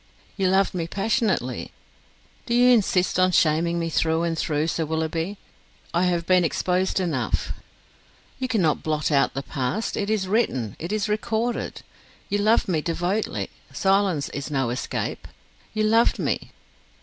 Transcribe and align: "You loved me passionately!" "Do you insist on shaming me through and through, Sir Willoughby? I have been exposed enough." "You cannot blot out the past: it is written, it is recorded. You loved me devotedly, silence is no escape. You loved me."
"You 0.35 0.47
loved 0.47 0.73
me 0.73 0.87
passionately!" 0.87 1.69
"Do 2.47 2.55
you 2.55 2.71
insist 2.73 3.19
on 3.19 3.31
shaming 3.31 3.77
me 3.77 3.91
through 3.91 4.23
and 4.23 4.35
through, 4.35 4.65
Sir 4.65 4.83
Willoughby? 4.83 5.37
I 5.93 6.05
have 6.05 6.25
been 6.25 6.43
exposed 6.43 6.99
enough." 6.99 7.51
"You 8.39 8.47
cannot 8.47 8.81
blot 8.81 9.11
out 9.11 9.35
the 9.35 9.43
past: 9.43 9.95
it 9.95 10.09
is 10.09 10.27
written, 10.27 10.75
it 10.79 10.91
is 10.91 11.07
recorded. 11.07 11.83
You 12.29 12.39
loved 12.39 12.67
me 12.67 12.81
devotedly, 12.81 13.51
silence 13.71 14.29
is 14.29 14.49
no 14.49 14.71
escape. 14.71 15.27
You 15.71 15.83
loved 15.83 16.17
me." 16.17 16.49